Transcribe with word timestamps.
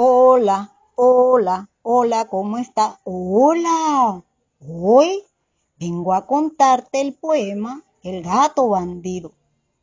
Hola, 0.00 0.76
hola, 0.94 1.70
hola, 1.82 2.28
¿cómo 2.28 2.58
está? 2.58 3.00
Hola. 3.02 4.22
Hoy 4.60 5.24
vengo 5.76 6.14
a 6.14 6.24
contarte 6.24 7.00
el 7.00 7.14
poema 7.14 7.82
El 8.04 8.22
gato 8.22 8.68
bandido 8.68 9.32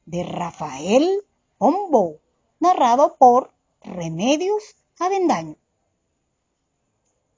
de 0.05 0.23
Rafael 0.23 1.21
Pombo, 1.57 2.21
narrado 2.61 3.17
por 3.17 3.51
Remedios 3.81 4.63
Avendaño. 4.99 5.57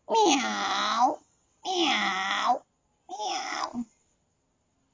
Miau, 0.08 1.18
miau, 1.66 2.62
miau. 3.10 3.86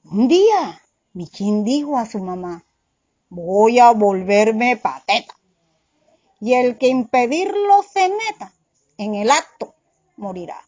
Un 0.05 0.27
día, 0.29 0.81
Michín 1.11 1.65
dijo 1.65 1.97
a 1.97 2.05
su 2.05 2.19
mamá, 2.19 2.63
voy 3.27 3.79
a 3.79 3.91
volverme 3.91 4.77
pateta. 4.77 5.32
Y 6.43 6.55
el 6.55 6.77
que 6.77 6.89
impedirlo 6.89 7.83
se 7.83 8.09
meta 8.09 8.51
en 8.97 9.15
el 9.15 9.31
acto 9.31 9.75
morirá. 10.17 10.59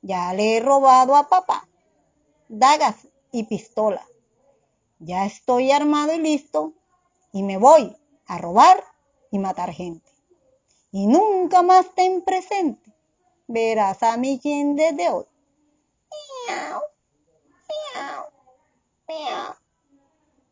Ya 0.00 0.32
le 0.32 0.56
he 0.56 0.60
robado 0.60 1.14
a 1.14 1.28
papá 1.28 1.68
dagas 2.48 2.96
y 3.32 3.44
pistola. 3.44 4.02
Ya 4.98 5.26
estoy 5.26 5.72
armado 5.72 6.14
y 6.14 6.20
listo 6.20 6.72
y 7.32 7.42
me 7.42 7.58
voy 7.58 7.94
a 8.26 8.38
robar 8.38 8.82
y 9.30 9.38
matar 9.38 9.72
gente. 9.72 10.10
Y 10.90 11.06
nunca 11.06 11.60
más 11.60 11.94
ten 11.94 12.22
presente, 12.22 12.94
verás 13.46 14.02
a 14.02 14.16
mi 14.16 14.38
quien 14.38 14.74
desde 14.74 15.10
hoy. 15.10 15.26
Miau, 16.46 16.80
miau, 17.68 18.24
miau. 19.06 19.54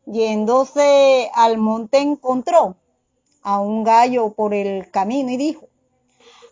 Yéndose 0.05 1.31
al 1.33 1.57
monte 1.57 1.97
encontró 1.97 2.75
a 3.43 3.59
un 3.59 3.83
gallo 3.83 4.33
por 4.33 4.53
el 4.53 4.89
camino 4.91 5.31
y 5.31 5.37
dijo, 5.37 5.67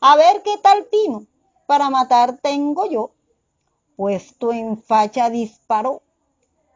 a 0.01 0.15
ver 0.15 0.41
qué 0.43 0.57
tal 0.57 0.87
tino 0.89 1.25
para 1.67 1.89
matar 1.89 2.37
tengo 2.41 2.85
yo. 2.85 3.11
Puesto 3.95 4.53
en 4.53 4.81
facha 4.81 5.29
disparó, 5.29 6.01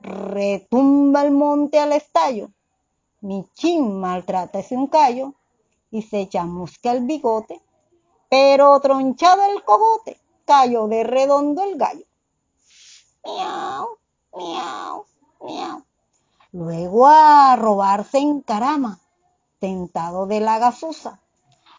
retumba 0.02 1.24
el 1.24 1.32
monte 1.32 1.80
al 1.80 1.94
estallo, 1.94 2.52
mi 3.22 3.48
chin 3.54 4.00
maltrata 4.02 4.60
ese 4.60 4.76
un 4.76 4.88
callo 4.88 5.34
y 5.90 6.02
se 6.02 6.28
chamusca 6.28 6.92
el 6.92 7.06
bigote, 7.06 7.62
pero 8.30 8.80
tronchado 8.82 9.44
el 9.46 9.64
cogote, 9.64 10.20
cayó 10.46 10.88
de 10.88 11.04
redondo 11.04 11.64
el 11.64 11.78
gallo. 11.78 12.06
Miau, 13.24 13.98
miau, 14.36 15.06
miau. 15.40 15.84
Luego 16.52 17.08
a 17.08 17.56
robarse 17.56 18.18
en 18.18 18.42
carama, 18.42 19.00
tentado 19.64 20.26
de 20.26 20.42
la 20.42 20.60
gafusa, 20.60 21.22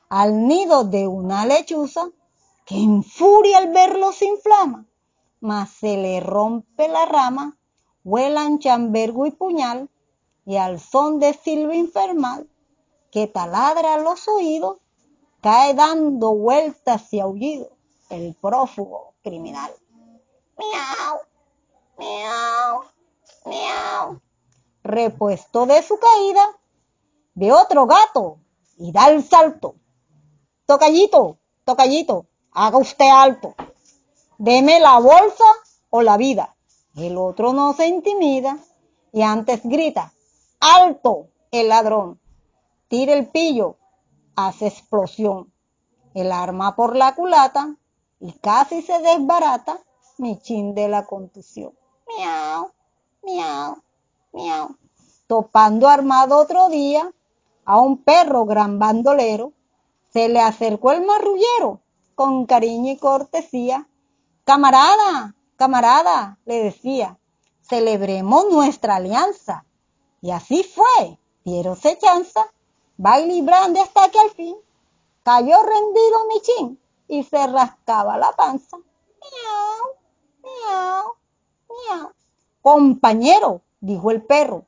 al 0.08 0.48
nido 0.48 0.84
de 0.84 1.06
una 1.06 1.44
lechuza, 1.44 2.08
que 2.64 2.76
en 2.76 3.02
furia 3.02 3.58
al 3.58 3.72
verlo 3.74 4.10
se 4.10 4.24
inflama, 4.24 4.86
mas 5.40 5.68
se 5.68 5.98
le 5.98 6.20
rompe 6.20 6.88
la 6.88 7.04
rama, 7.04 7.58
vuelan 8.02 8.58
chambergo 8.58 9.26
y 9.26 9.32
puñal, 9.32 9.90
y 10.46 10.56
al 10.56 10.80
son 10.80 11.20
de 11.20 11.34
silbo 11.34 11.74
infernal, 11.74 12.48
que 13.10 13.26
taladra 13.26 13.98
los 13.98 14.28
oídos, 14.28 14.78
cae 15.42 15.74
dando 15.74 16.34
vueltas 16.34 17.12
y 17.12 17.20
aullido 17.20 17.68
el 18.08 18.34
prófugo 18.40 19.12
criminal. 19.22 19.74
Miau, 20.56 21.18
miau, 21.98 22.84
miau. 23.44 24.20
Repuesto 24.82 25.66
de 25.66 25.82
su 25.82 25.98
caída, 25.98 26.48
ve 27.34 27.52
otro 27.52 27.86
gato 27.86 28.38
y 28.76 28.92
da 28.92 29.08
el 29.08 29.22
salto. 29.22 29.74
Tocallito, 30.66 31.38
tocallito, 31.64 32.26
haga 32.52 32.78
usted 32.78 33.08
alto. 33.08 33.54
Deme 34.38 34.80
la 34.80 34.98
bolsa 34.98 35.44
o 35.90 36.02
la 36.02 36.16
vida. 36.16 36.56
El 36.96 37.18
otro 37.18 37.52
no 37.52 37.72
se 37.72 37.86
intimida 37.86 38.58
y 39.12 39.22
antes 39.22 39.60
grita, 39.64 40.12
alto 40.60 41.28
el 41.50 41.68
ladrón. 41.68 42.20
Tira 42.88 43.14
el 43.14 43.28
pillo, 43.28 43.76
hace 44.36 44.68
explosión. 44.68 45.52
El 46.14 46.30
arma 46.30 46.76
por 46.76 46.94
la 46.94 47.14
culata 47.16 47.76
y 48.20 48.32
casi 48.34 48.82
se 48.82 49.00
desbarata 49.00 49.80
mi 50.18 50.38
chin 50.38 50.74
de 50.74 50.88
la 50.88 51.04
contusión. 51.04 51.72
Miau, 52.06 52.70
miau, 53.22 53.82
miau. 54.32 54.76
Topando 55.26 55.88
armado 55.88 56.38
otro 56.38 56.68
día 56.68 57.12
a 57.64 57.78
un 57.80 58.02
perro 58.02 58.44
gran 58.44 58.78
bandolero, 58.78 59.52
se 60.12 60.28
le 60.28 60.40
acercó 60.40 60.92
el 60.92 61.04
marrullero 61.04 61.80
con 62.14 62.46
cariño 62.46 62.92
y 62.92 62.96
cortesía. 62.96 63.88
Camarada, 64.44 65.34
camarada, 65.56 66.38
le 66.44 66.62
decía, 66.62 67.18
celebremos 67.62 68.44
nuestra 68.50 68.96
alianza. 68.96 69.64
Y 70.20 70.30
así 70.30 70.62
fue, 70.62 71.18
diéronse 71.44 71.98
chanza, 71.98 72.52
va 73.04 73.18
librando 73.18 73.82
hasta 73.82 74.08
que 74.10 74.18
al 74.18 74.30
fin 74.30 74.56
cayó 75.22 75.56
rendido 75.62 76.24
mi 76.28 76.40
chin 76.40 76.80
y 77.08 77.24
se 77.24 77.46
rascaba 77.46 78.16
la 78.18 78.32
panza. 78.32 78.76
Miau, 78.76 79.96
miau, 80.42 81.16
miau. 81.68 82.12
Compañero, 82.62 83.62
dijo 83.80 84.10
el 84.10 84.22
perro, 84.22 84.64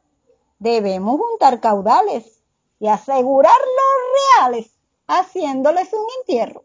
debemos 0.59 1.19
juntar 1.21 1.61
caudales 1.61 2.36
y 2.79 2.89
asegurar 2.89 3.57
los 3.59 4.51
reales 4.53 4.71
haciéndoles 5.07 5.93
un 5.93 6.07
entierro. 6.21 6.65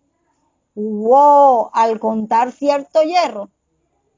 Hubo 0.75 1.69
al 1.73 1.99
contar 1.99 2.51
cierto 2.51 3.01
hierro 3.01 3.49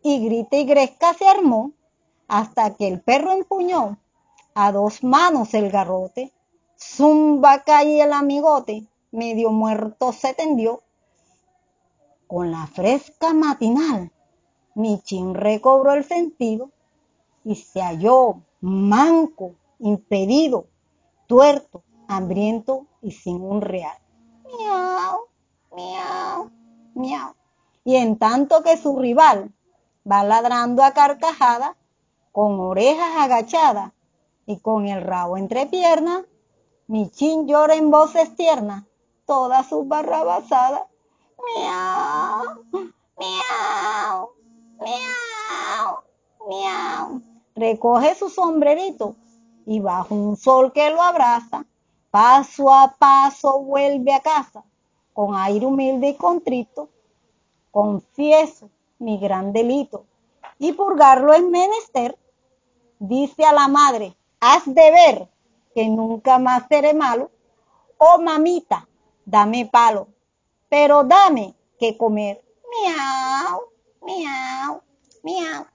y 0.01 0.25
grita 0.25 0.57
y 0.57 0.65
gresca 0.65 1.13
se 1.13 1.27
armó 1.27 1.71
hasta 2.27 2.75
que 2.75 2.87
el 2.87 3.01
perro 3.01 3.31
empuñó 3.31 3.97
a 4.53 4.71
dos 4.71 5.03
manos 5.03 5.53
el 5.53 5.71
garrote. 5.71 6.31
Zumba 6.77 7.63
cae 7.63 8.01
el 8.01 8.13
amigote, 8.13 8.87
medio 9.11 9.51
muerto 9.51 10.11
se 10.11 10.33
tendió. 10.33 10.83
Con 12.27 12.51
la 12.51 12.67
fresca 12.67 13.33
matinal, 13.33 14.11
Michin 14.75 15.33
recobró 15.35 15.93
el 15.93 16.03
sentido 16.03 16.71
y 17.43 17.55
se 17.55 17.81
halló 17.81 18.41
manco, 18.61 19.55
impedido, 19.79 20.67
tuerto, 21.27 21.83
hambriento 22.07 22.87
y 23.01 23.11
sin 23.11 23.41
un 23.41 23.61
real. 23.61 23.97
Miau, 24.45 25.27
miau, 25.75 26.51
miau. 26.95 27.35
Y 27.83 27.95
en 27.95 28.17
tanto 28.17 28.63
que 28.63 28.77
su 28.77 28.97
rival 28.97 29.53
va 30.09 30.23
ladrando 30.23 30.83
a 30.83 30.91
carcajada, 30.91 31.75
con 32.31 32.59
orejas 32.59 33.17
agachadas 33.17 33.91
y 34.45 34.57
con 34.59 34.87
el 34.87 35.01
rabo 35.01 35.37
entre 35.37 35.65
piernas, 35.67 36.23
Michin 36.87 37.47
llora 37.47 37.75
en 37.75 37.89
voces 37.91 38.35
tiernas, 38.35 38.83
todas 39.25 39.67
sus 39.67 39.87
barrabasadas. 39.87 40.83
Miau, 41.37 42.63
miau, 43.17 44.29
miau, 44.79 46.03
miau. 46.47 47.21
Recoge 47.55 48.15
su 48.15 48.29
sombrerito 48.29 49.15
y 49.65 49.79
bajo 49.79 50.15
un 50.15 50.37
sol 50.37 50.71
que 50.73 50.89
lo 50.91 51.01
abraza, 51.01 51.65
paso 52.11 52.73
a 52.73 52.95
paso 52.97 53.59
vuelve 53.59 54.13
a 54.13 54.19
casa, 54.19 54.63
con 55.13 55.35
aire 55.35 55.65
humilde 55.65 56.09
y 56.09 56.15
contrito. 56.15 56.89
Confieso 57.71 58.69
mi 58.99 59.17
gran 59.17 59.51
delito 59.51 60.05
y 60.59 60.73
purgarlo 60.73 61.33
es 61.33 61.43
menester. 61.43 62.17
Dice 62.99 63.43
a 63.45 63.53
la 63.53 63.67
madre, 63.67 64.15
has 64.39 64.65
de 64.65 64.91
ver 64.91 65.29
que 65.73 65.87
nunca 65.87 66.39
más 66.39 66.63
seré 66.69 66.93
malo. 66.93 67.31
Oh 67.97 68.21
mamita, 68.21 68.87
dame 69.25 69.65
palo, 69.65 70.07
pero 70.69 71.03
dame 71.03 71.55
que 71.79 71.97
comer. 71.97 72.43
Miau, 72.69 73.63
miau, 74.01 74.81
miau. 75.23 75.72